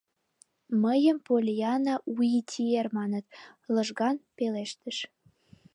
—Мыйым 0.83 1.17
Поллианна 1.25 1.95
Уиттиер 2.15 2.87
маныт,— 2.97 3.25
лыжган 3.73 4.15
пелештыш. 4.37 4.97